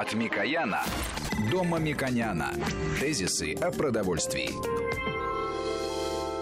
От 0.00 0.14
Микояна 0.14 0.84
до 1.50 1.64
Мамиконяна. 1.64 2.54
Тезисы 3.00 3.54
о 3.54 3.72
продовольствии. 3.72 4.50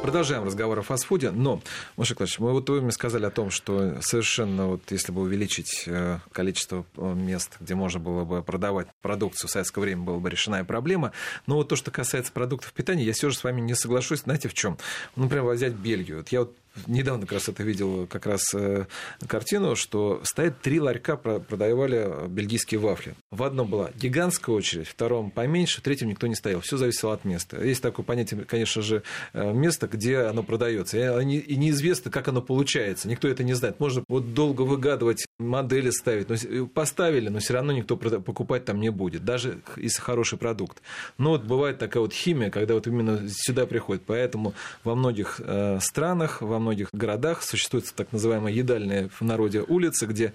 Продолжаем 0.03 0.45
разговор 0.45 0.81
о 0.81 0.83
фастфуде, 0.83 1.31
но, 1.31 1.63
Маша 1.97 2.15
Клавич, 2.15 2.39
мы 2.39 2.53
вот 2.53 2.69
вы 2.69 2.93
сказали 2.93 3.25
о 3.25 3.31
том, 3.31 3.49
что 3.49 3.97
совершенно 4.03 4.67
вот 4.67 4.83
если 4.91 5.11
бы 5.11 5.23
увеличить 5.23 5.85
э, 5.87 6.19
количество 6.33 6.85
э, 6.99 7.15
мест, 7.15 7.57
где 7.59 7.75
можно 7.75 7.99
было 7.99 8.25
бы 8.25 8.43
продавать 8.43 8.89
продукцию 9.01 9.49
в 9.49 9.53
советское 9.53 9.81
время, 9.81 10.03
была 10.03 10.19
бы 10.19 10.29
решена 10.29 10.63
проблема. 10.67 11.13
Но 11.47 11.57
вот 11.57 11.69
то, 11.69 11.77
что 11.77 11.91
касается 11.91 12.33
продуктов 12.33 12.75
питания, 12.75 13.05
я 13.05 13.15
все 13.15 13.31
же 13.31 13.39
с 13.39 13.43
вами 13.43 13.63
не 13.63 13.75
соглашусь. 13.75 14.21
Знаете, 14.21 14.49
в 14.51 14.55
чем? 14.55 14.77
Ну, 15.17 15.25
например, 15.25 15.47
взять 15.47 15.73
Бельгию. 15.73 16.19
Вот 16.19 16.29
я 16.29 16.41
вот 16.41 16.55
недавно 16.87 17.23
как 17.23 17.33
раз 17.33 17.49
это 17.49 17.63
видел 17.63 18.07
как 18.07 18.27
раз 18.27 18.43
э, 18.55 18.87
картину, 19.27 19.77
что 19.77 20.21
стоит 20.25 20.61
три 20.61 20.81
ларька, 20.81 21.17
продавали 21.17 22.29
бельгийские 22.29 22.81
вафли. 22.81 23.15
В 23.31 23.43
одном 23.43 23.69
была 23.69 23.91
гигантская 23.95 24.55
очередь, 24.55 24.89
в 24.89 24.91
втором 24.91 25.31
поменьше, 25.31 25.81
в 25.81 25.85
третьем 25.85 26.09
никто 26.09 26.27
не 26.27 26.35
стоял. 26.35 26.61
Все 26.61 26.77
зависело 26.77 27.13
от 27.13 27.25
места. 27.25 27.63
Есть 27.63 27.83
такое 27.83 28.05
понятие, 28.05 28.45
конечно 28.45 28.83
же, 28.83 29.03
э, 29.33 29.53
место, 29.53 29.87
где 29.89 30.19
оно 30.19 30.43
продается. 30.43 30.97
И 30.99 31.57
неизвестно, 31.57 32.11
как 32.11 32.29
оно 32.29 32.43
получается. 32.43 33.09
Никто 33.09 33.29
это 33.29 33.45
не 33.45 33.55
знает. 33.55 33.81
Можно 33.81 34.05
вот 34.09 34.35
долго 34.35 34.63
выгадывать, 34.63 35.27
модели 35.39 35.91
ставить. 35.91 36.29
Но 36.29 36.67
поставили, 36.67 37.29
но 37.29 37.39
все 37.41 37.55
равно 37.55 37.73
никто 37.73 37.97
покупать 37.97 38.65
там 38.65 38.81
не 38.81 38.91
будет. 38.91 39.25
Даже 39.25 39.61
если 39.77 40.01
хороший 40.01 40.39
продукт. 40.39 40.83
Но 41.19 41.31
вот 41.31 41.45
бывает 41.45 41.79
такая 41.79 42.01
вот 42.01 42.13
химия, 42.13 42.51
когда 42.51 42.75
вот 42.75 42.87
именно 42.87 43.29
сюда 43.29 43.67
приходит. 43.67 44.03
Поэтому 44.07 44.55
во 44.85 44.95
многих 44.95 45.41
э, 45.43 45.79
странах, 45.81 46.43
во 46.43 46.59
многих 46.67 46.89
городах 46.93 47.43
существуют 47.43 47.87
так 47.95 48.13
называемые 48.13 48.57
едальные 48.57 49.09
в 49.09 49.23
народе 49.23 49.63
улицы, 49.67 50.07
где 50.07 50.33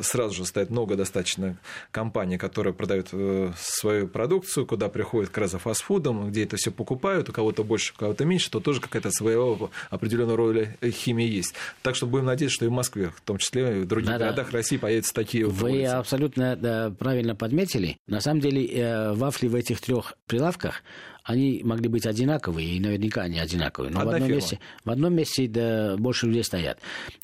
сразу 0.00 0.34
же 0.34 0.44
стоит 0.44 0.70
много 0.70 0.96
достаточно 0.96 1.56
компаний, 1.90 2.38
которые 2.38 2.74
продают 2.74 3.08
э, 3.12 3.52
свою 3.56 4.08
продукцию, 4.08 4.66
куда 4.66 4.88
приходят 4.88 5.30
как 5.30 5.38
раз 5.38 5.52
за 5.52 5.58
фастфудом, 5.58 6.30
где 6.30 6.44
это 6.44 6.56
все 6.56 6.70
покупают, 6.70 7.28
у 7.28 7.32
кого-то 7.32 7.62
больше, 7.64 7.92
у 7.94 7.98
кого-то 7.98 8.24
меньше, 8.24 8.50
то 8.50 8.60
тоже 8.60 8.80
какая-то 8.80 9.10
своего 9.10 9.70
определенная 9.90 10.36
роль 10.36 10.68
химии 10.82 11.26
есть. 11.26 11.54
Так 11.82 11.94
что 11.94 12.06
будем 12.06 12.26
надеяться, 12.26 12.56
что 12.56 12.64
и 12.64 12.68
в 12.68 12.72
Москве, 12.72 13.10
в 13.10 13.20
том 13.20 13.38
числе 13.38 13.78
и 13.78 13.80
в 13.82 13.86
других 13.86 14.10
да, 14.10 14.18
городах 14.18 14.50
да. 14.50 14.58
России 14.58 14.76
появятся 14.76 15.14
такие 15.14 15.46
Вы 15.46 15.70
улицы. 15.70 15.90
абсолютно 15.90 16.56
да, 16.56 16.92
правильно 16.98 17.36
подметили. 17.36 17.96
На 18.06 18.20
самом 18.20 18.40
деле 18.40 18.66
э, 18.66 19.12
вафли 19.12 19.46
в 19.48 19.54
этих 19.54 19.80
трех 19.80 20.14
прилавках 20.26 20.82
они 21.24 21.62
могли 21.64 21.88
быть 21.88 22.06
одинаковые, 22.06 22.68
и 22.68 22.80
наверняка 22.80 23.22
они 23.22 23.38
одинаковые. 23.38 23.90
Но 23.90 24.04
в 24.04 24.08
одном, 24.08 24.28
месте, 24.28 24.60
в 24.84 24.90
одном 24.90 25.14
месте 25.14 25.48
да, 25.48 25.96
больше 25.96 26.26
людей 26.26 26.44
стоят. 26.44 26.78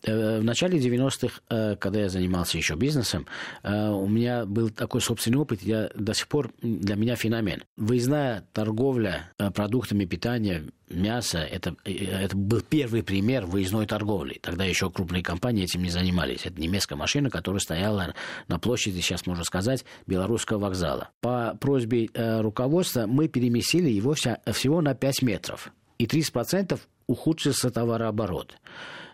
Э, 0.05 0.41
в 0.41 0.45
начале 0.45 0.79
90-х, 0.79 1.41
э, 1.51 1.77
когда 1.77 2.01
я 2.01 2.09
занимался 2.09 2.57
еще 2.57 2.77
бизнесом, 2.77 3.27
э, 3.63 3.89
у 3.91 4.09
меня 4.09 4.47
был 4.47 4.71
такой 4.71 5.03
собственный 5.03 5.39
опыт, 5.39 5.63
я 5.63 5.91
до 5.95 6.15
сих 6.15 6.29
пор 6.29 6.51
для 6.63 6.97
меня 6.97 7.15
феномен. 7.15 7.63
Выездная 7.77 8.47
торговля 8.55 9.33
продуктами 9.55 10.07
питания 10.07 10.65
мясо, 10.91 11.39
это, 11.39 11.77
это 11.85 12.37
был 12.37 12.61
первый 12.61 13.03
пример 13.03 13.47
выездной 13.47 13.87
торговли. 13.87 14.39
Тогда 14.43 14.65
еще 14.65 14.91
крупные 14.91 15.23
компании 15.23 15.65
этим 15.65 15.83
не 15.83 15.91
занимались. 15.91 16.47
Это 16.47 16.61
немецкая 16.61 16.97
машина, 16.97 17.31
которая 17.31 17.61
стояла 17.61 18.15
на 18.49 18.59
площади, 18.59 19.01
сейчас 19.01 19.27
можно 19.27 19.45
сказать, 19.45 19.85
Белорусского 20.07 20.59
вокзала. 20.59 21.11
По 21.21 21.57
просьбе 21.61 22.09
э, 22.13 22.41
руководства 22.41 23.07
мы 23.07 23.29
переместили 23.29 23.89
его 23.89 24.15
вся, 24.15 24.39
всего 24.53 24.81
на 24.81 24.95
5 24.95 25.23
метров. 25.23 25.73
И 25.99 26.07
30% 26.07 26.79
ухудшился 27.07 27.71
товарооборот. 27.71 28.57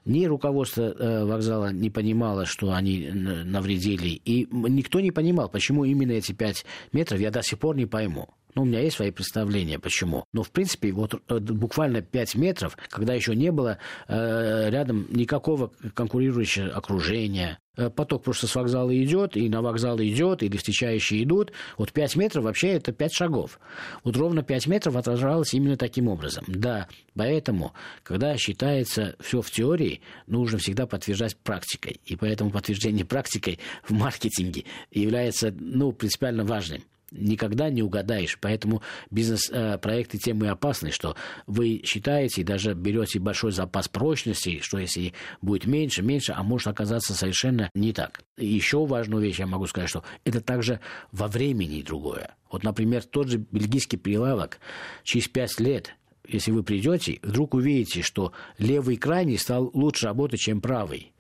Ни 0.04 0.24
руководство 0.26 0.82
э, 0.82 1.24
вокзала 1.24 1.72
не 1.72 1.90
понимало, 1.90 2.46
что 2.46 2.72
они 2.72 3.10
навредили, 3.10 4.10
и 4.24 4.46
никто 4.52 5.00
не 5.00 5.10
понимал, 5.10 5.48
почему 5.48 5.84
именно 5.84 6.12
эти 6.12 6.32
5 6.32 6.64
метров, 6.92 7.18
я 7.18 7.32
до 7.32 7.42
сих 7.42 7.58
пор 7.58 7.76
не 7.76 7.86
пойму. 7.86 8.28
Ну, 8.56 8.62
у 8.62 8.64
меня 8.64 8.80
есть 8.80 8.96
свои 8.96 9.10
представления, 9.10 9.78
почему. 9.78 10.24
Но, 10.32 10.42
в 10.42 10.50
принципе, 10.50 10.90
вот 10.90 11.14
э, 11.28 11.38
буквально 11.38 12.00
5 12.00 12.36
метров, 12.36 12.78
когда 12.88 13.12
еще 13.12 13.36
не 13.36 13.52
было 13.52 13.76
э, 14.08 14.70
рядом 14.70 15.06
никакого 15.10 15.72
конкурирующего 15.92 16.70
окружения, 16.70 17.58
э, 17.76 17.90
поток 17.90 18.24
просто 18.24 18.46
с 18.46 18.54
вокзала 18.54 18.96
идет, 18.96 19.36
и 19.36 19.50
на 19.50 19.60
вокзал 19.60 20.00
идет, 20.00 20.42
или 20.42 20.56
встречающие 20.56 21.22
идут. 21.22 21.52
Вот 21.76 21.92
5 21.92 22.16
метров 22.16 22.44
вообще 22.44 22.68
это 22.68 22.92
5 22.92 23.12
шагов. 23.12 23.60
Вот 24.04 24.16
ровно 24.16 24.42
5 24.42 24.68
метров 24.68 24.96
отражалось 24.96 25.52
именно 25.52 25.76
таким 25.76 26.08
образом. 26.08 26.46
Да, 26.48 26.88
поэтому, 27.14 27.74
когда 28.04 28.38
считается 28.38 29.16
все 29.20 29.42
в 29.42 29.50
теории, 29.50 30.00
нужно 30.26 30.56
всегда 30.56 30.86
подтверждать 30.86 31.36
практикой. 31.36 32.00
И 32.06 32.16
поэтому 32.16 32.50
подтверждение 32.50 33.04
практикой 33.04 33.58
в 33.82 33.92
маркетинге 33.92 34.64
является 34.90 35.54
ну, 35.54 35.92
принципиально 35.92 36.46
важным 36.46 36.82
никогда 37.10 37.70
не 37.70 37.82
угадаешь. 37.82 38.38
Поэтому 38.40 38.82
бизнес-проекты 39.10 40.18
тем 40.18 40.44
и 40.44 40.48
опасны, 40.48 40.90
что 40.90 41.16
вы 41.46 41.82
считаете 41.84 42.40
и 42.40 42.44
даже 42.44 42.74
берете 42.74 43.18
большой 43.18 43.52
запас 43.52 43.88
прочности, 43.88 44.60
что 44.60 44.78
если 44.78 45.12
будет 45.40 45.66
меньше, 45.66 46.02
меньше, 46.02 46.34
а 46.36 46.42
может 46.42 46.68
оказаться 46.68 47.14
совершенно 47.14 47.70
не 47.74 47.92
так. 47.92 48.22
Еще 48.36 48.84
важную 48.84 49.22
вещь 49.22 49.38
я 49.38 49.46
могу 49.46 49.66
сказать, 49.66 49.88
что 49.88 50.04
это 50.24 50.40
также 50.40 50.80
во 51.12 51.28
времени 51.28 51.82
другое. 51.82 52.34
Вот, 52.50 52.64
например, 52.64 53.02
тот 53.04 53.28
же 53.28 53.38
бельгийский 53.38 53.98
прилавок 53.98 54.58
через 55.04 55.28
пять 55.28 55.58
лет 55.60 55.94
если 56.28 56.50
вы 56.50 56.64
придете, 56.64 57.20
вдруг 57.22 57.54
увидите, 57.54 58.02
что 58.02 58.32
левый 58.58 58.96
крайний 58.96 59.38
стал 59.38 59.70
лучше 59.72 60.06
работать, 60.06 60.40
чем 60.40 60.60
правый 60.60 61.12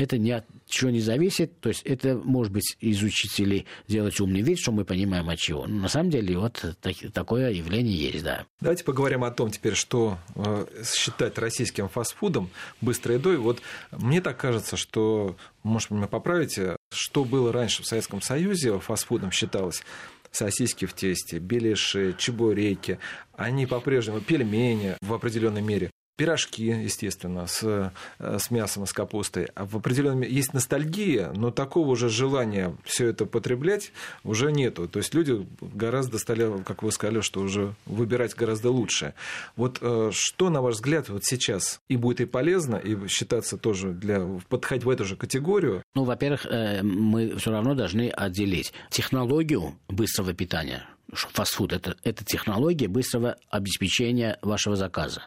это 0.00 0.18
ни 0.18 0.30
от 0.30 0.44
чего 0.66 0.90
не 0.90 1.00
зависит. 1.00 1.60
То 1.60 1.68
есть 1.68 1.82
это, 1.84 2.16
может 2.16 2.52
быть, 2.52 2.76
из 2.80 3.02
учителей 3.02 3.66
делать 3.88 4.20
умный 4.20 4.40
вид, 4.40 4.58
что 4.58 4.72
мы 4.72 4.84
понимаем 4.84 5.28
от 5.28 5.38
чего. 5.38 5.66
Но 5.66 5.82
на 5.82 5.88
самом 5.88 6.10
деле 6.10 6.38
вот 6.38 6.64
так, 6.80 6.94
такое 7.12 7.50
явление 7.50 7.94
есть, 7.94 8.24
да. 8.24 8.46
Давайте 8.60 8.84
поговорим 8.84 9.24
о 9.24 9.30
том 9.30 9.50
теперь, 9.50 9.74
что 9.74 10.18
э, 10.34 10.66
считать 10.84 11.38
российским 11.38 11.88
фастфудом, 11.88 12.50
быстрой 12.80 13.16
едой. 13.16 13.36
Вот 13.36 13.60
мне 13.90 14.20
так 14.20 14.36
кажется, 14.38 14.76
что, 14.76 15.36
может, 15.62 15.90
меня 15.90 16.06
поправите, 16.06 16.76
что 16.92 17.24
было 17.24 17.52
раньше 17.52 17.82
в 17.82 17.86
Советском 17.86 18.22
Союзе 18.22 18.78
фастфудом 18.78 19.30
считалось 19.30 19.82
сосиски 20.30 20.84
в 20.84 20.94
тесте, 20.94 21.38
беляши, 21.38 22.14
чебуреки, 22.16 22.98
они 23.36 23.66
по-прежнему 23.66 24.20
пельмени 24.20 24.96
в 25.00 25.12
определенной 25.12 25.62
мере 25.62 25.90
пирожки, 26.20 26.64
естественно, 26.64 27.46
с, 27.46 27.62
э, 27.62 28.38
с 28.38 28.50
мясом 28.50 28.84
с 28.84 28.92
капустой. 28.92 29.48
А 29.54 29.64
в 29.64 29.74
определенном 29.74 30.20
есть 30.20 30.52
ностальгия, 30.52 31.32
но 31.34 31.50
такого 31.50 31.92
уже 31.92 32.10
желания 32.10 32.76
все 32.84 33.06
это 33.06 33.24
потреблять 33.24 33.90
уже 34.22 34.52
нету. 34.52 34.86
То 34.86 34.98
есть 34.98 35.14
люди 35.14 35.46
гораздо 35.62 36.18
стали, 36.18 36.62
как 36.62 36.82
вы 36.82 36.92
сказали, 36.92 37.22
что 37.22 37.40
уже 37.40 37.74
выбирать 37.86 38.34
гораздо 38.34 38.70
лучше. 38.70 39.14
Вот 39.56 39.78
э, 39.80 40.10
что, 40.12 40.50
на 40.50 40.60
ваш 40.60 40.74
взгляд, 40.74 41.08
вот 41.08 41.24
сейчас 41.24 41.80
и 41.88 41.96
будет 41.96 42.20
и 42.20 42.26
полезно, 42.26 42.76
и 42.76 43.08
считаться 43.08 43.56
тоже 43.56 43.92
для 43.92 44.20
подходить 44.50 44.84
в 44.84 44.90
эту 44.90 45.06
же 45.06 45.16
категорию? 45.16 45.82
Ну, 45.94 46.04
во-первых, 46.04 46.44
э, 46.44 46.82
мы 46.82 47.34
все 47.36 47.50
равно 47.50 47.74
должны 47.74 48.10
отделить 48.10 48.74
технологию 48.90 49.74
быстрого 49.88 50.34
питания– 50.34 50.84
фастфуд 51.12 51.72
это, 51.72 51.96
это 52.04 52.24
технология 52.24 52.88
быстрого 52.88 53.36
обеспечения 53.50 54.38
вашего 54.42 54.76
заказа. 54.76 55.22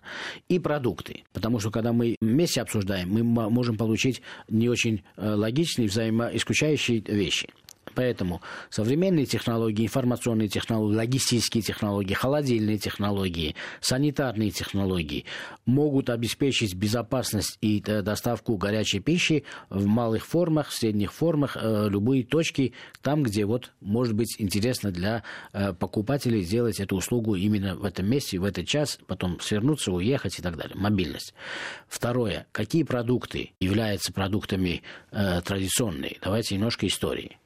И 0.50 0.60
продукты. 0.60 1.24
Потому 1.34 1.60
что 1.60 1.72
когда 1.72 1.94
мы 1.94 2.16
вместе 2.22 2.62
обсуждаем, 2.62 3.10
мы 3.10 3.24
можем 3.24 3.78
получить 3.78 4.22
не 4.50 4.70
очень 4.70 5.04
э, 5.18 5.34
логичные, 5.34 5.88
взаимоисключающие 5.88 7.00
вещи. 7.00 7.50
Поэтому 7.96 8.42
современные 8.70 9.26
технологии, 9.26 9.86
информационные 9.86 10.48
технологии, 10.48 10.96
логистические 10.96 11.62
технологии, 11.62 12.14
холодильные 12.14 12.78
технологии, 12.78 13.56
санитарные 13.82 14.52
технологии 14.52 15.26
могут 15.66 16.10
обеспечить 16.10 16.76
безопасность 16.76 17.58
и 17.62 17.84
э, 17.86 18.02
доставку 18.02 18.58
горячей 18.58 19.00
пищи 19.00 19.44
в 19.70 19.86
малых 19.86 20.26
формах, 20.26 20.70
в 20.70 20.74
средних 20.74 21.14
формах, 21.14 21.58
э, 21.60 21.88
любые 21.90 22.24
точки, 22.24 22.74
там, 23.02 23.24
где 23.24 23.46
вот 23.46 23.72
может 23.82 24.16
быть 24.16 24.36
интересно 24.40 24.92
для 24.92 25.24
э, 25.52 25.74
покупателей 25.74 26.42
сделать 26.42 26.80
эту 26.80 26.96
услугу 26.96 27.36
именно 27.36 27.76
в 27.76 27.86
этом 27.86 28.10
месте, 28.10 28.40
в 28.40 28.44
этот 28.44 28.68
час, 28.68 28.98
потом 29.08 29.40
свернуться, 29.40 29.92
уехать 29.92 30.40
и 30.40 30.42
так 30.42 30.58
далее. 30.58 30.76
Мобильность. 30.76 31.34
Второе. 31.88 32.48
Какие 32.52 32.84
продукты 32.84 33.52
являются 33.60 34.12
продуктами 34.14 34.82
традиционные? 35.12 36.18
Давайте 36.22 36.56
немножко 36.56 36.88
истории. 36.88 37.38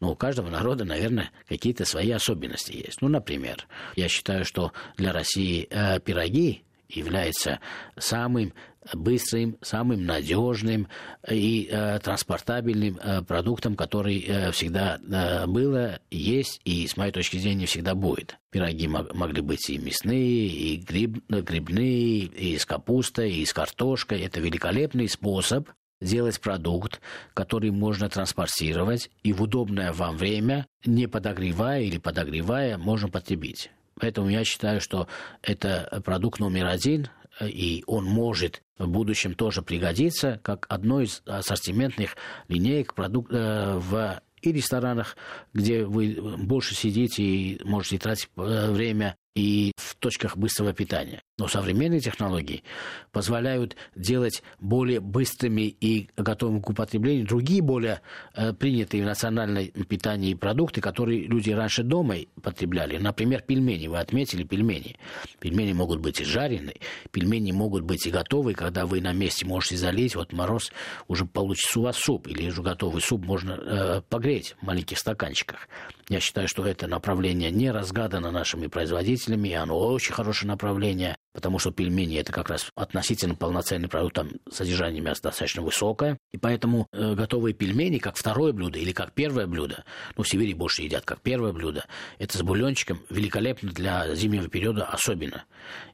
Но 0.00 0.12
у 0.12 0.16
каждого 0.16 0.48
народа, 0.48 0.84
наверное, 0.84 1.30
какие-то 1.48 1.84
свои 1.84 2.10
особенности 2.10 2.72
есть. 2.72 3.00
Ну, 3.00 3.08
например, 3.08 3.66
я 3.96 4.08
считаю, 4.08 4.44
что 4.44 4.72
для 4.96 5.12
России 5.12 5.66
э, 5.70 6.00
пироги 6.00 6.62
является 6.88 7.60
самым 7.98 8.52
быстрым, 8.94 9.58
самым 9.60 10.06
надежным 10.06 10.88
и 11.28 11.68
э, 11.70 11.98
транспортабельным 11.98 12.96
э, 12.96 13.22
продуктом, 13.22 13.76
который 13.76 14.24
э, 14.26 14.50
всегда 14.52 14.98
э, 14.98 15.46
было, 15.46 16.00
есть 16.10 16.60
и, 16.64 16.86
с 16.86 16.96
моей 16.96 17.12
точки 17.12 17.36
зрения, 17.36 17.66
всегда 17.66 17.94
будет. 17.94 18.38
Пироги 18.50 18.88
мог, 18.88 19.14
могли 19.14 19.42
быть 19.42 19.68
и 19.68 19.78
мясные, 19.78 20.46
и 20.46 20.76
гриб, 20.76 21.22
грибные, 21.28 22.20
и 22.20 22.56
с 22.56 22.64
капустой, 22.64 23.32
и 23.32 23.44
с 23.44 23.52
картошкой. 23.52 24.22
Это 24.22 24.40
великолепный 24.40 25.08
способ 25.08 25.68
сделать 26.00 26.40
продукт, 26.40 27.00
который 27.34 27.70
можно 27.70 28.08
транспортировать 28.08 29.10
и 29.22 29.32
в 29.32 29.42
удобное 29.42 29.92
вам 29.92 30.16
время, 30.16 30.66
не 30.84 31.06
подогревая 31.06 31.82
или 31.82 31.98
подогревая, 31.98 32.78
можно 32.78 33.08
потребить. 33.08 33.70
Поэтому 34.00 34.28
я 34.28 34.44
считаю, 34.44 34.80
что 34.80 35.08
это 35.42 36.00
продукт 36.04 36.38
номер 36.38 36.66
один, 36.66 37.08
и 37.40 37.82
он 37.86 38.04
может 38.04 38.62
в 38.78 38.88
будущем 38.88 39.34
тоже 39.34 39.62
пригодиться 39.62 40.40
как 40.42 40.66
одной 40.68 41.04
из 41.04 41.22
ассортиментных 41.26 42.16
линеек 42.48 42.94
продук- 42.94 43.30
э, 43.30 43.78
в 43.78 44.20
и 44.40 44.52
ресторанах, 44.52 45.16
где 45.52 45.84
вы 45.84 46.16
больше 46.38 46.74
сидите 46.74 47.22
и 47.22 47.60
можете 47.64 47.98
тратить 47.98 48.30
э, 48.36 48.70
время, 48.70 49.16
и 49.38 49.70
в 49.76 49.94
точках 49.94 50.36
быстрого 50.36 50.72
питания. 50.72 51.22
Но 51.38 51.46
современные 51.46 52.00
технологии 52.00 52.64
позволяют 53.12 53.76
делать 53.94 54.42
более 54.58 54.98
быстрыми 54.98 55.62
и 55.62 56.08
готовыми 56.16 56.58
к 56.58 56.68
употреблению 56.70 57.24
другие 57.24 57.62
более 57.62 58.00
э, 58.34 58.52
принятые 58.52 59.04
в 59.04 59.06
национальном 59.06 59.68
питании 59.88 60.34
продукты, 60.34 60.80
которые 60.80 61.28
люди 61.28 61.50
раньше 61.50 61.84
дома 61.84 62.16
потребляли. 62.42 62.98
Например, 62.98 63.40
пельмени. 63.40 63.86
Вы 63.86 63.98
отметили 63.98 64.42
пельмени. 64.42 64.96
Пельмени 65.38 65.72
могут 65.72 66.00
быть 66.00 66.20
и 66.20 66.24
жареные, 66.24 66.80
пельмени 67.12 67.52
могут 67.52 67.84
быть 67.84 68.06
и 68.06 68.10
готовые, 68.10 68.56
когда 68.56 68.86
вы 68.86 69.00
на 69.00 69.12
месте 69.12 69.46
можете 69.46 69.76
залить. 69.76 70.16
Вот 70.16 70.32
мороз 70.32 70.72
уже 71.06 71.26
получится 71.26 71.78
у 71.78 71.82
вас 71.84 71.96
суп, 71.96 72.26
или 72.26 72.48
уже 72.48 72.62
готовый 72.62 73.02
суп 73.02 73.24
можно 73.24 73.52
э, 73.52 74.02
погреть 74.08 74.56
в 74.60 74.66
маленьких 74.66 74.98
стаканчиках. 74.98 75.68
Я 76.08 76.18
считаю, 76.18 76.48
что 76.48 76.66
это 76.66 76.88
направление 76.88 77.52
не 77.52 77.70
разгадано 77.70 78.32
нашими 78.32 78.66
производителями, 78.66 79.27
и 79.36 79.52
оно 79.52 79.78
очень 79.78 80.14
хорошее 80.14 80.48
направление 80.48 81.17
потому 81.38 81.60
что 81.60 81.70
пельмени 81.70 82.18
это 82.18 82.32
как 82.32 82.50
раз 82.50 82.68
относительно 82.74 83.36
полноценный 83.36 83.86
продукт, 83.86 84.16
там 84.16 84.30
содержание 84.50 85.00
мяса 85.00 85.22
достаточно 85.22 85.62
высокое, 85.62 86.18
и 86.32 86.36
поэтому 86.36 86.88
э, 86.92 87.14
готовые 87.14 87.54
пельмени 87.54 87.98
как 87.98 88.16
второе 88.16 88.52
блюдо 88.52 88.80
или 88.80 88.90
как 88.90 89.12
первое 89.12 89.46
блюдо, 89.46 89.84
ну 90.16 90.24
в 90.24 90.28
Сибири 90.28 90.52
больше 90.52 90.82
едят 90.82 91.04
как 91.04 91.20
первое 91.20 91.52
блюдо, 91.52 91.84
это 92.18 92.36
с 92.36 92.42
бульончиком 92.42 92.98
великолепно 93.08 93.70
для 93.70 94.16
зимнего 94.16 94.48
периода 94.48 94.86
особенно. 94.86 95.44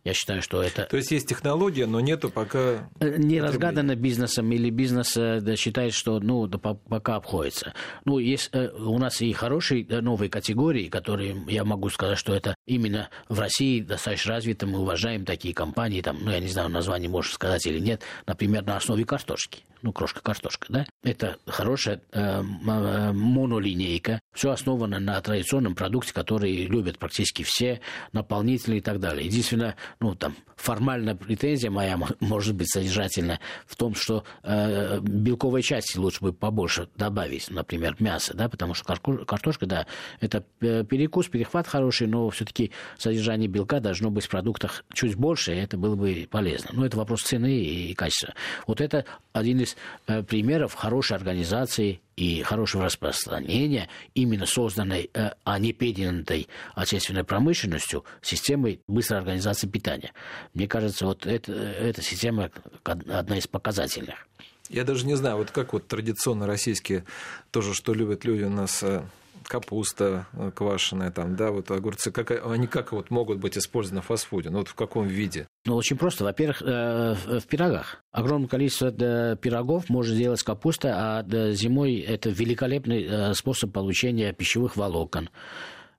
Я 0.02 0.14
считаю, 0.14 0.40
что 0.40 0.62
это... 0.62 0.84
То 0.84 0.96
есть 0.96 1.10
есть 1.10 1.28
технология, 1.28 1.84
но 1.84 2.00
нету 2.00 2.30
пока... 2.30 2.90
Э, 3.00 3.18
не 3.18 3.42
разгадано 3.42 3.96
бизнесом 3.96 4.50
или 4.50 4.70
бизнес 4.70 5.14
э, 5.18 5.40
да, 5.42 5.56
считает, 5.56 5.92
что 5.92 6.20
ну 6.20 6.46
да, 6.46 6.56
пока 6.56 7.16
обходится. 7.16 7.74
Ну, 8.06 8.18
есть 8.18 8.48
э, 8.52 8.68
у 8.70 8.96
нас 8.98 9.20
и 9.20 9.30
хорошие 9.34 9.84
новые 10.00 10.30
категории, 10.30 10.88
которые 10.88 11.36
я 11.48 11.64
могу 11.64 11.90
сказать, 11.90 12.16
что 12.16 12.34
это 12.34 12.54
именно 12.64 13.10
в 13.28 13.38
России 13.38 13.82
достаточно 13.82 14.32
развито, 14.32 14.66
мы 14.66 14.78
уважаем 14.78 15.26
такие 15.26 15.33
компании, 15.36 16.00
там, 16.00 16.18
ну, 16.20 16.30
я 16.30 16.40
не 16.40 16.48
знаю, 16.48 16.68
название 16.68 17.08
можешь 17.08 17.32
сказать 17.32 17.66
или 17.66 17.78
нет, 17.78 18.02
например, 18.26 18.64
на 18.64 18.76
основе 18.76 19.04
картошки. 19.04 19.64
Ну, 19.82 19.92
крошка-картошка, 19.92 20.66
да, 20.70 20.86
это 21.02 21.36
хорошая 21.46 22.00
э, 22.12 22.40
э, 22.40 23.12
монолинейка, 23.12 24.18
все 24.32 24.50
основано 24.50 24.98
на 24.98 25.20
традиционном 25.20 25.74
продукте, 25.74 26.14
который 26.14 26.64
любят 26.64 26.98
практически 26.98 27.42
все, 27.42 27.82
наполнители 28.12 28.76
и 28.76 28.80
так 28.80 28.98
далее. 28.98 29.26
Единственное, 29.26 29.76
ну, 30.00 30.14
там, 30.14 30.36
формальная 30.56 31.14
претензия 31.14 31.70
моя, 31.70 31.98
может 32.20 32.54
быть, 32.54 32.70
содержательная 32.70 33.40
в 33.66 33.76
том, 33.76 33.94
что 33.94 34.24
э, 34.42 35.00
белковой 35.00 35.62
части 35.62 35.98
лучше 35.98 36.20
бы 36.22 36.32
побольше 36.32 36.88
добавить, 36.96 37.50
например, 37.50 37.96
мясо, 37.98 38.32
да, 38.34 38.48
потому 38.48 38.72
что 38.72 38.86
картошка, 39.26 39.66
да, 39.66 39.86
это 40.20 40.44
э, 40.60 40.84
перекус, 40.84 41.28
перехват 41.28 41.66
хороший, 41.66 42.06
но 42.06 42.30
все-таки 42.30 42.70
содержание 42.96 43.48
белка 43.48 43.80
должно 43.80 44.10
быть 44.10 44.24
в 44.24 44.30
продуктах 44.30 44.84
чуть 44.94 45.14
больше, 45.14 45.23
и 45.32 45.56
это 45.56 45.76
было 45.76 45.96
бы 45.96 46.28
полезно. 46.30 46.70
Но 46.72 46.86
это 46.86 46.96
вопрос 46.96 47.22
цены 47.22 47.60
и 47.60 47.94
качества. 47.94 48.34
Вот 48.66 48.80
это 48.80 49.04
один 49.32 49.60
из 49.60 49.76
Э, 50.06 50.22
примеров 50.22 50.74
хорошей 50.74 51.16
организации 51.16 52.00
и 52.16 52.42
хорошего 52.42 52.84
распространения 52.84 53.88
именно 54.14 54.44
созданной, 54.44 55.10
э, 55.14 55.30
а 55.44 55.58
не 55.58 55.72
переданной 55.72 56.46
отечественной 56.74 57.24
промышленностью 57.24 58.04
системой 58.20 58.80
быстрой 58.86 59.20
организации 59.20 59.66
питания. 59.66 60.12
Мне 60.52 60.68
кажется, 60.68 61.06
вот 61.06 61.26
это, 61.26 61.52
эта 61.52 62.02
система 62.02 62.50
одна 62.82 63.38
из 63.38 63.46
показательных. 63.46 64.26
Я 64.68 64.84
даже 64.84 65.06
не 65.06 65.14
знаю, 65.14 65.38
вот 65.38 65.50
как 65.50 65.72
вот 65.72 65.86
традиционно 65.86 66.46
российские, 66.46 67.04
тоже 67.50 67.74
что 67.74 67.94
любят 67.94 68.24
люди 68.24 68.44
у 68.44 68.50
нас 68.50 68.82
э, 68.82 69.04
капуста 69.48 70.26
э, 70.32 70.50
квашеная, 70.54 71.10
там, 71.10 71.36
да, 71.36 71.50
вот 71.50 71.70
огурцы, 71.70 72.10
как, 72.10 72.30
они 72.30 72.66
как 72.66 72.92
вот 72.92 73.10
могут 73.10 73.38
быть 73.38 73.56
использованы 73.58 74.02
в 74.02 74.06
фастфуде? 74.06 74.50
Ну, 74.50 74.58
вот 74.58 74.68
в 74.68 74.74
каком 74.74 75.06
виде? 75.06 75.46
Ну, 75.64 75.76
очень 75.76 75.96
просто. 75.96 76.24
Во-первых, 76.24 76.62
э, 76.62 77.14
в 77.14 77.46
пирогах. 77.46 78.02
Огромное 78.12 78.48
количество 78.48 78.90
пирогов 79.36 79.88
может 79.88 80.16
делать 80.16 80.42
капуста, 80.42 80.94
а 80.94 81.52
зимой 81.52 81.96
это 81.96 82.30
великолепный 82.30 83.04
э, 83.04 83.34
способ 83.34 83.72
получения 83.72 84.32
пищевых 84.32 84.76
волокон 84.76 85.28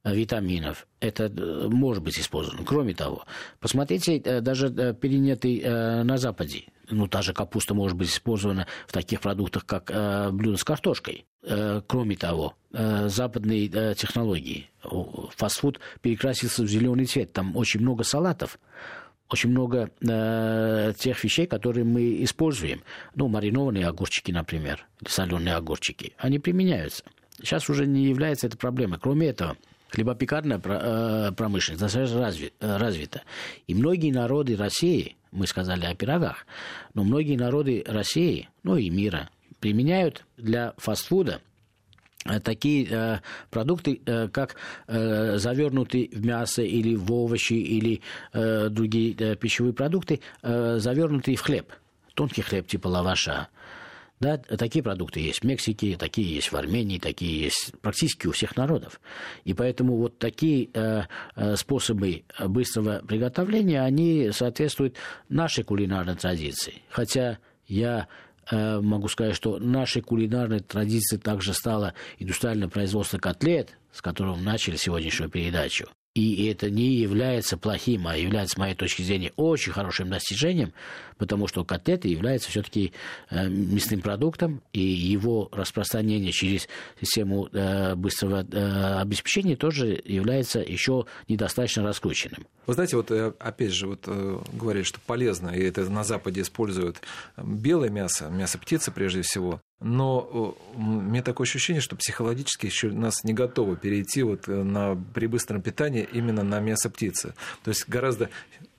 витаминов. 0.06 0.88
Это 1.00 1.30
может 1.70 2.04
быть 2.04 2.20
использовано. 2.20 2.64
Кроме 2.66 2.94
того, 2.94 3.26
посмотрите, 3.60 4.20
даже 4.42 4.70
перенятый 5.00 5.62
на 6.04 6.18
Западе 6.18 6.66
ну, 6.90 7.08
та 7.08 7.22
же 7.22 7.34
капуста 7.34 7.74
может 7.74 7.98
быть 7.98 8.10
использована 8.10 8.68
в 8.88 8.92
таких 8.92 9.22
продуктах, 9.22 9.66
как 9.66 9.90
э, 9.92 10.32
блюдо 10.32 10.58
с 10.58 10.64
картошкой. 10.64 11.26
Э, 11.44 11.82
кроме 11.86 12.16
того, 12.16 12.56
э, 12.74 13.08
западные 13.10 13.70
э, 13.72 13.96
технологии. 13.96 14.70
Фастфуд 15.36 15.80
перекрасился 16.02 16.64
в 16.64 16.68
зеленый 16.68 17.06
цвет. 17.06 17.34
Там 17.34 17.56
очень 17.56 17.82
много 17.82 18.04
салатов 18.04 18.60
очень 19.28 19.50
много 19.50 19.90
э, 20.08 20.94
тех 21.00 21.24
вещей, 21.24 21.48
которые 21.48 21.84
мы 21.84 22.24
используем. 22.24 22.84
Ну, 23.16 23.28
маринованные 23.28 23.88
огурчики, 23.88 24.32
например, 24.32 24.86
соленые 25.08 25.56
огурчики, 25.56 26.14
они 26.20 26.38
применяются. 26.38 27.04
Сейчас 27.40 27.68
уже 27.68 27.88
не 27.88 28.06
является 28.06 28.46
это 28.46 28.56
проблемой. 28.56 29.00
Кроме 29.02 29.30
этого, 29.30 29.58
хлебопекарная 29.96 30.62
э, 30.64 31.32
промышленность 31.32 31.82
достаточно 31.82 32.50
э, 32.60 32.78
развита. 32.78 33.22
И 33.68 33.74
многие 33.74 34.12
народы 34.12 34.58
России, 34.58 35.16
мы 35.32 35.48
сказали 35.48 35.86
о 35.86 35.96
пирогах, 35.96 36.46
но 36.94 37.04
многие 37.04 37.38
народы 37.38 37.84
России, 37.88 38.50
ну 38.64 38.76
и 38.76 38.90
мира, 38.90 39.30
применяют 39.60 40.26
для 40.38 40.74
фастфуда 40.78 41.42
э, 42.26 42.40
такие 42.42 42.88
э, 42.90 43.20
продукты, 43.50 44.02
э, 44.06 44.28
как 44.28 44.58
э, 44.88 45.38
завернутые 45.38 46.10
в 46.10 46.26
мясо 46.26 46.62
или 46.62 46.96
в 46.96 47.12
овощи 47.14 47.54
или 47.54 48.02
э, 48.34 48.68
другие 48.70 49.16
э, 49.18 49.36
пищевые 49.36 49.74
продукты, 49.74 50.20
э, 50.42 50.78
завернутые 50.78 51.38
в 51.38 51.42
хлеб, 51.42 51.72
тонкий 52.16 52.42
хлеб 52.42 52.68
типа 52.68 52.88
лаваша. 52.88 53.48
Да, 54.22 54.38
такие 54.38 54.82
продукты 54.82 55.20
есть 55.20 55.42
в 55.42 55.44
Мексике, 55.44 55.98
такие 55.98 56.36
есть 56.36 56.52
в 56.52 56.56
Армении, 56.56 57.00
такие 57.00 57.44
есть 57.44 57.74
практически 57.82 58.28
у 58.28 58.32
всех 58.32 58.56
народов. 58.56 59.02
И 59.44 59.54
поэтому 59.54 59.98
вот 59.98 60.20
такие 60.20 60.70
э, 60.74 61.04
э 61.36 61.56
способы 61.58 62.24
быстрого 62.40 63.02
приготовления, 63.06 63.82
они 63.82 64.32
соответствуют 64.32 64.96
нашей 65.28 65.66
кулинарной 65.66 66.16
традиции. 66.16 66.82
Хотя 66.90 67.40
я 67.68 68.08
э, 68.50 68.80
могу 68.80 69.10
сказать, 69.10 69.36
что 69.36 69.60
нашей 69.60 70.02
кулинарной 70.02 70.62
традицией 70.62 71.22
также 71.22 71.54
стало 71.54 71.94
индустриальное 72.18 72.70
производство 72.70 73.18
котлет, 73.18 73.78
с 73.92 74.02
которого 74.02 74.38
начали 74.38 74.78
сегодняшнюю 74.78 75.30
передачу. 75.30 75.88
И 76.16 76.48
это 76.48 76.70
не 76.70 76.94
является 76.94 77.58
плохим, 77.58 78.08
а 78.08 78.16
является, 78.16 78.56
с 78.56 78.58
моей 78.58 78.74
точки 78.74 79.02
зрения, 79.02 79.34
очень 79.36 79.74
хорошим 79.74 80.10
достижением, 80.10 80.72
потому 81.18 81.48
что 81.48 81.66
котлеты 81.66 82.08
являются 82.08 82.50
все-таки 82.50 82.94
э, 83.30 83.50
мясным 83.50 84.00
продуктом, 84.00 84.62
и 84.72 84.80
его 84.80 85.50
распространение 85.52 86.32
через 86.32 86.70
систему 87.02 87.50
э, 87.52 87.96
быстрого 87.96 88.48
э, 88.50 89.00
обеспечения 89.02 89.58
тоже 89.58 90.02
является 90.06 90.60
еще 90.60 91.06
недостаточно 91.28 91.84
раскрученным. 91.84 92.48
Вы 92.66 92.74
знаете, 92.74 92.96
вот 92.96 93.12
опять 93.12 93.74
же, 93.74 93.88
вот 93.88 94.08
говорят, 94.54 94.86
что 94.86 95.02
полезно, 95.06 95.50
и 95.50 95.62
это 95.64 95.90
на 95.90 96.06
Западе 96.06 96.42
используют 96.42 97.02
белое 97.38 97.90
мясо, 97.90 98.30
мясо 98.30 98.58
птицы 98.58 98.90
прежде 98.90 99.22
всего, 99.22 99.60
но 99.80 100.56
у 100.74 100.82
меня 100.82 101.22
такое 101.22 101.46
ощущение, 101.46 101.82
что 101.82 101.96
психологически 101.96 102.66
еще 102.66 102.92
нас 102.92 103.24
не 103.24 103.34
готовы 103.34 103.76
перейти 103.76 104.24
вот 104.24 104.48
на, 104.48 104.96
при 105.14 105.28
быстром 105.28 105.62
питании 105.62 106.08
именно 106.12 106.44
на 106.44 106.60
мясо 106.60 106.90
птицы. 106.90 107.34
То 107.64 107.70
есть 107.70 107.88
гораздо 107.88 108.30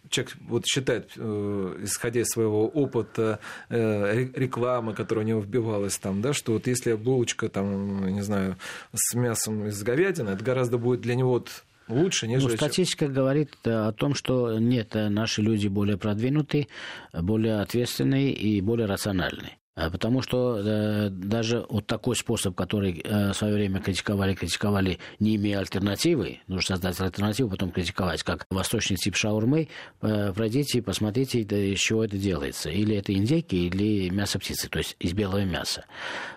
человек 0.08 0.36
вот 0.48 0.66
считает, 0.66 1.10
э, 1.16 1.76
исходя 1.82 2.20
из 2.20 2.28
своего 2.28 2.68
опыта, 2.68 3.40
э, 3.68 4.28
рекламы, 4.34 4.94
которая 4.94 5.24
у 5.24 5.28
него 5.28 5.40
вбивалась 5.40 5.98
там, 5.98 6.22
да, 6.22 6.32
что 6.32 6.52
вот 6.52 6.66
если 6.66 6.94
булочка 6.94 7.48
там, 7.48 8.06
не 8.08 8.22
знаю, 8.22 8.56
с 8.94 9.14
мясом 9.14 9.66
из 9.66 9.82
говядины, 9.82 10.30
это 10.30 10.44
гораздо 10.44 10.78
будет 10.78 11.00
для 11.00 11.14
него 11.14 11.30
вот 11.30 11.64
лучше, 11.88 12.28
нежели... 12.28 12.52
Ну, 12.52 12.56
статистика 12.56 13.08
говорит 13.08 13.54
э, 13.64 13.70
о 13.70 13.92
том, 13.92 14.14
что 14.14 14.58
нет, 14.58 14.94
наши 14.94 15.42
люди 15.42 15.68
более 15.68 15.98
продвинутые, 15.98 16.68
более 17.12 17.60
ответственные 17.60 18.32
и 18.32 18.60
более 18.60 18.86
рациональные. 18.86 19.58
А, 19.76 19.90
потому 19.90 20.22
что 20.22 20.58
э, 20.58 21.10
даже 21.10 21.66
вот 21.68 21.86
такой 21.86 22.16
способ, 22.16 22.54
который 22.54 22.98
э, 22.98 23.32
в 23.32 23.34
свое 23.34 23.52
время 23.52 23.78
критиковали, 23.80 24.34
критиковали, 24.34 24.98
не 25.20 25.36
имея 25.36 25.58
альтернативы, 25.58 26.40
нужно 26.46 26.76
создать 26.76 26.98
альтернативу, 26.98 27.50
потом 27.50 27.70
критиковать, 27.70 28.22
как 28.22 28.46
восточный 28.48 28.96
тип 28.96 29.16
шаурмы, 29.16 29.68
э, 30.00 30.32
пройдите 30.32 30.78
и 30.78 30.80
посмотрите, 30.80 31.44
да, 31.44 31.58
из 31.58 31.78
чего 31.78 32.04
это 32.04 32.16
делается. 32.16 32.70
Или 32.70 32.96
это 32.96 33.12
индейки, 33.12 33.54
или 33.54 34.08
мясо 34.08 34.38
птицы, 34.38 34.70
то 34.70 34.78
есть 34.78 34.96
из 34.98 35.12
белого 35.12 35.44
мяса. 35.44 35.84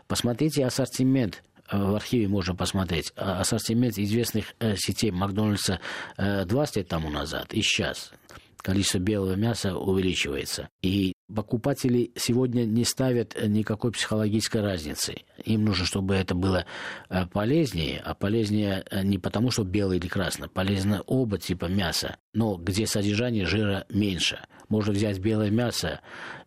Посмотрите 0.07 0.65
ассортимент 0.65 1.41
в 1.71 1.95
архиве 1.95 2.27
можно 2.27 2.55
посмотреть 2.55 3.13
ассортимент 3.15 3.99
известных 3.99 4.55
сетей 4.75 5.11
Макдональдса 5.11 5.79
20 6.17 6.75
лет 6.77 6.87
тому 6.87 7.11
назад 7.11 7.53
и 7.53 7.61
сейчас 7.61 8.11
количество 8.61 8.99
белого 8.99 9.35
мяса 9.35 9.75
увеличивается. 9.75 10.69
И 10.81 11.13
покупатели 11.33 12.11
сегодня 12.15 12.63
не 12.63 12.83
ставят 12.83 13.37
никакой 13.41 13.91
психологической 13.91 14.61
разницы. 14.61 15.15
Им 15.45 15.65
нужно, 15.65 15.85
чтобы 15.85 16.15
это 16.15 16.35
было 16.35 16.65
э, 17.09 17.25
полезнее, 17.27 18.01
а 18.03 18.15
полезнее 18.15 18.85
э, 18.89 19.03
не 19.03 19.17
потому, 19.17 19.51
что 19.51 19.63
белое 19.63 19.97
или 19.97 20.07
красное, 20.07 20.49
полезно 20.49 21.01
оба 21.05 21.37
типа 21.37 21.65
мяса, 21.65 22.17
но 22.33 22.55
где 22.55 22.87
содержание 22.87 23.45
жира 23.45 23.85
меньше. 23.89 24.39
Можно 24.67 24.93
взять 24.93 25.19
белое 25.19 25.49
мясо 25.49 26.01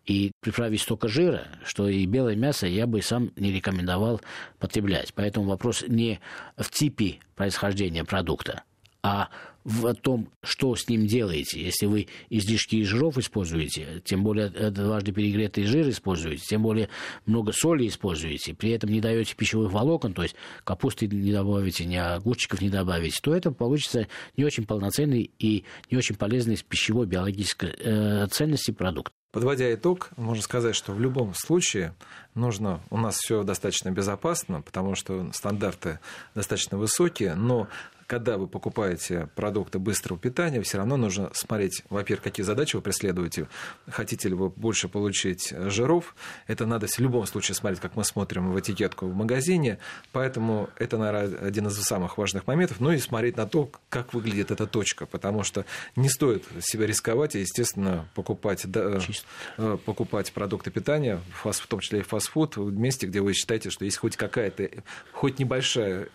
и 0.05 0.31
приправить 0.41 0.81
столько 0.81 1.07
жира, 1.07 1.47
что 1.65 1.89
и 1.89 2.05
белое 2.05 2.35
мясо 2.35 2.67
я 2.67 2.87
бы 2.87 3.01
сам 3.01 3.31
не 3.35 3.51
рекомендовал 3.51 4.21
потреблять. 4.59 5.13
Поэтому 5.13 5.47
вопрос 5.47 5.83
не 5.87 6.19
в 6.57 6.69
типе 6.69 7.19
происхождения 7.35 8.03
продукта, 8.05 8.63
а 9.03 9.29
в 9.65 9.93
том, 9.95 10.29
что 10.41 10.75
с 10.75 10.87
ним 10.89 11.07
делаете. 11.07 11.61
Если 11.61 11.85
вы 11.85 12.07
излишки 12.29 12.83
жиров 12.83 13.17
используете, 13.17 14.01
тем 14.03 14.23
более 14.23 14.49
дважды 14.49 15.11
перегретый 15.11 15.65
жир 15.65 15.87
используете, 15.89 16.43
тем 16.45 16.63
более 16.63 16.89
много 17.25 17.51
соли 17.53 17.87
используете, 17.87 18.53
при 18.53 18.71
этом 18.71 18.89
не 18.89 18.99
даете 18.99 19.35
пищевых 19.35 19.71
волокон, 19.71 20.13
то 20.13 20.23
есть 20.23 20.35
капусты 20.63 21.07
не 21.07 21.31
добавите, 21.31 21.85
ни 21.85 21.95
огурчиков 21.95 22.61
не 22.61 22.69
добавите, 22.69 23.17
то 23.21 23.33
это 23.33 23.51
получится 23.51 24.07
не 24.35 24.43
очень 24.43 24.65
полноценный 24.65 25.31
и 25.39 25.63
не 25.89 25.97
очень 25.97 26.15
полезный 26.15 26.57
с 26.57 26.63
пищевой 26.63 27.05
биологической 27.05 27.73
э, 27.77 28.27
ценности 28.27 28.71
продукт. 28.71 29.13
Подводя 29.33 29.73
итог, 29.73 30.11
можно 30.15 30.43
сказать, 30.43 30.75
что 30.75 30.91
в 30.91 30.99
любом 30.99 31.33
случае 31.33 31.95
нужно, 32.35 32.81
у 32.91 32.97
нас 32.97 33.15
все 33.15 33.41
достаточно 33.41 33.89
безопасно, 33.89 34.61
потому 34.61 34.93
что 34.93 35.27
стандарты 35.33 35.99
достаточно 36.35 36.77
высокие, 36.77 37.33
но 37.33 37.67
когда 38.07 38.37
вы 38.37 38.47
покупаете 38.47 39.29
продукты 39.35 39.79
быстрого 39.79 40.19
питания, 40.19 40.61
все 40.61 40.77
равно 40.77 40.97
нужно 40.97 41.29
смотреть, 41.33 41.83
во-первых, 41.89 42.23
какие 42.23 42.43
задачи 42.43 42.75
вы 42.75 42.81
преследуете. 42.81 43.47
Хотите 43.89 44.29
ли 44.29 44.35
вы 44.35 44.49
больше 44.49 44.87
получить 44.87 45.53
жиров? 45.67 46.15
Это 46.47 46.65
надо 46.65 46.87
в 46.87 46.99
любом 46.99 47.25
случае 47.25 47.55
смотреть, 47.55 47.79
как 47.79 47.95
мы 47.95 48.03
смотрим 48.03 48.51
в 48.51 48.59
этикетку 48.59 49.07
в 49.07 49.15
магазине. 49.15 49.79
Поэтому 50.11 50.69
это, 50.77 50.97
наверное, 50.97 51.37
один 51.39 51.67
из 51.67 51.75
самых 51.81 52.17
важных 52.17 52.47
моментов. 52.47 52.79
Ну 52.79 52.91
и 52.91 52.97
смотреть 52.97 53.37
на 53.37 53.47
то, 53.47 53.69
как 53.89 54.13
выглядит 54.13 54.51
эта 54.51 54.67
точка. 54.67 55.05
Потому 55.05 55.43
что 55.43 55.65
не 55.95 56.09
стоит 56.09 56.43
себя 56.61 56.85
рисковать 56.85 57.35
и, 57.35 57.39
естественно, 57.39 58.07
покупать, 58.15 58.63
да, 58.65 58.99
э, 59.57 59.77
покупать 59.85 60.31
продукты 60.33 60.71
питания, 60.71 61.19
в 61.43 61.67
том 61.67 61.79
числе 61.79 61.99
и 61.99 62.03
фастфуд, 62.03 62.57
в 62.57 62.71
месте, 62.71 63.07
где 63.07 63.21
вы 63.21 63.33
считаете, 63.33 63.69
что 63.69 63.85
есть 63.85 63.97
хоть 63.97 64.17
какая-то, 64.17 64.69
хоть 65.11 65.39
небольшая 65.39 66.09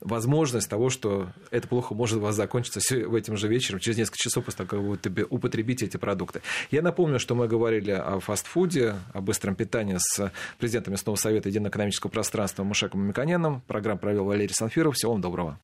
возможность 0.00 0.68
того, 0.68 0.90
что 0.90 1.28
это 1.50 1.68
плохо 1.68 1.94
может 1.94 2.18
у 2.18 2.20
вас 2.20 2.34
закончиться 2.34 2.80
в 3.06 3.14
этим 3.14 3.36
же 3.36 3.48
вечером, 3.48 3.80
через 3.80 3.98
несколько 3.98 4.18
часов 4.18 4.44
после 4.44 4.64
того, 4.64 4.68
как 4.68 5.10
вы 5.10 5.26
употребите 5.30 5.86
эти 5.86 5.96
продукты. 5.96 6.42
Я 6.70 6.82
напомню, 6.82 7.18
что 7.18 7.34
мы 7.34 7.48
говорили 7.48 7.92
о 7.92 8.20
фастфуде, 8.20 8.96
о 9.12 9.20
быстром 9.20 9.54
питании 9.54 9.96
с 9.98 10.32
президентом 10.58 10.92
местного 10.92 11.16
совета 11.16 11.48
Единого 11.48 11.70
экономического 11.70 12.10
пространства 12.10 12.64
Мушеком 12.64 13.06
Миконяном. 13.06 13.62
Программу 13.66 13.98
провел 13.98 14.24
Валерий 14.24 14.54
Санфиров. 14.54 14.96
Всего 14.96 15.12
вам 15.12 15.20
доброго. 15.20 15.58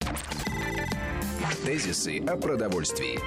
Тезисы 1.64 2.18
о 2.26 2.36
продовольствии. 2.36 3.18